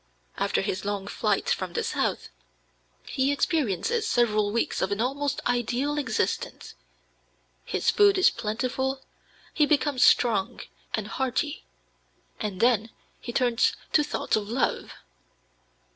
After 0.37 0.61
his 0.61 0.83
long 0.83 1.05
flight 1.05 1.47
from 1.51 1.73
the 1.73 1.83
South 1.83 2.29
he 3.05 3.31
experiences 3.31 4.07
several 4.07 4.49
weeks 4.51 4.81
of 4.81 4.91
an 4.91 4.99
almost 4.99 5.41
ideal 5.45 5.99
existence, 5.99 6.73
his 7.65 7.91
food 7.91 8.17
is 8.17 8.31
plentiful, 8.31 9.03
he 9.53 9.67
becomes 9.67 10.03
strong 10.03 10.61
and 10.95 11.05
hearty, 11.07 11.65
and 12.39 12.59
then 12.61 12.89
he 13.19 13.31
turns 13.31 13.73
to 13.93 14.03
thoughts 14.03 14.35
of 14.35 14.49
love. 14.49 14.91